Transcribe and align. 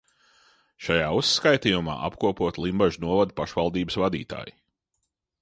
Šajā 0.85 1.09
uzskaitījumā 1.17 1.97
apkopoti 2.07 2.65
Limbažu 2.65 3.05
novada 3.05 3.37
pašvaldības 3.43 4.01
vadītāji. 4.07 4.57